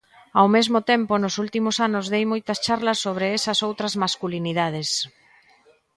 [0.39, 4.89] Ao mesmo tempo, nos últimos anos dei moitas charlas sobre esas outras masculinidades.